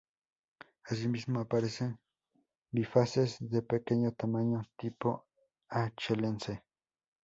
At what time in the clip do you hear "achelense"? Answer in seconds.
5.69-6.63